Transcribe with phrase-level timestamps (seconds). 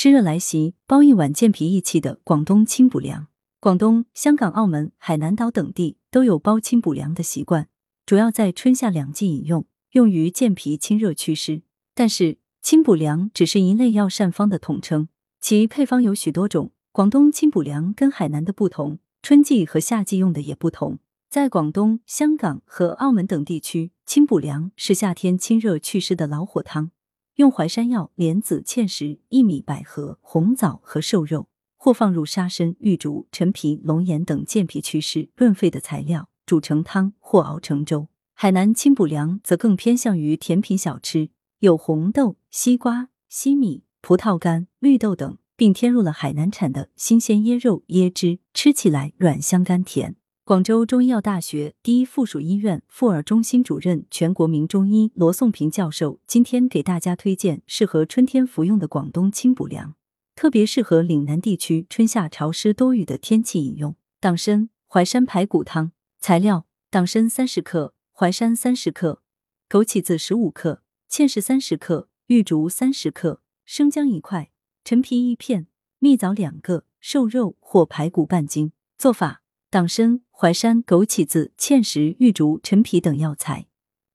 [0.00, 3.26] 湿热来袭，煲一碗健脾益气的广东清补凉。
[3.58, 7.66] 广东、香港、澳门、海南岛等地都有煲清补凉的习惯，
[8.06, 11.62] 主要在春夏两季饮用，用于健脾清热祛湿。
[11.96, 15.08] 但是，清补凉只是一类药膳方的统称，
[15.40, 16.70] 其配方有许多种。
[16.92, 21.00] 广东清补凉跟海南的不同，春季和夏季用的也不同。
[21.28, 26.92] 在广东、香港和澳门等地区，清补凉是夏天清热祛湿的老火汤，
[27.38, 31.48] 用淮山药、莲子、芡实、薏米、百合、红枣和瘦肉。
[31.80, 38.08] 或放入沙参、玉竹、陈皮、龙眼等健脾祛湿、润肺的材料，煮成汤或熬成粥。
[38.34, 41.30] 海南清补凉则更偏向于甜品小吃，
[41.60, 50.16] 有红豆、西瓜、西米、葡萄干、绿豆等，并添入了海南产的新鲜椰肉、椰汁，吃起来软香甘甜。
[50.48, 59.94] 广州中医药大学第一附属医院妇儿中心主任、全国名中医罗颂平教授今天给大家推荐适合春天服用的广东清补凉。
[60.34, 63.94] 特别适合岭南地区春夏潮湿多雨的天气饮用。
[64.20, 69.20] 党参淮山排骨汤材料：党参三十克，淮山三十克，
[69.68, 74.50] 枸杞子十五克，芡实三十克，玉竹三十克，生姜一块，
[74.82, 75.66] 陈皮一片，
[75.98, 78.72] 蜜枣两个，瘦肉或排骨半斤。
[78.96, 83.66] 做法：党参、淮山、枸杞子、芡实、玉竹、陈皮等药材，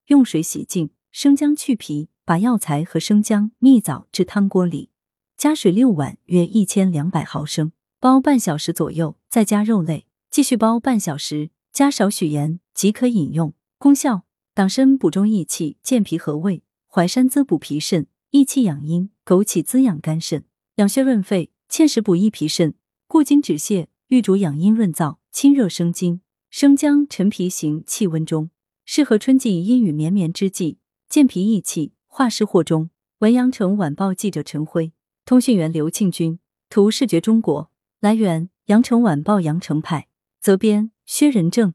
[0.08, 4.90] 用水洗净，生姜去皮，把药材和生姜、蜜枣置汤锅里。
[5.38, 13.54] 加水六碗，约一千两百毫升，煲半小时左右，再加肉类，继续煲半小时，加少许盐即可饮用。
[13.78, 14.24] 功效：
[14.56, 20.46] 党参补中益气，健脾和胃；淮山滋补脾肾，益气养阴；枸杞滋养肝肾，
[20.78, 22.74] 养血润肺；芡实补益脾肾，
[23.06, 26.20] 固精止泻；玉竹养阴润燥，清热生津；
[26.52, 28.52] 生姜、陈皮行气温中，
[28.86, 30.78] 适合春季阴雨绵绵之际，
[31.10, 32.92] 健脾益气，化湿和中。
[33.18, 34.94] 文阳城晚报记者陈辉。
[35.26, 36.38] 通讯员刘庆军，
[36.70, 40.08] 图视觉中国，来源：阳城晚报阳城派，
[40.40, 41.74] 责编：薛仁正。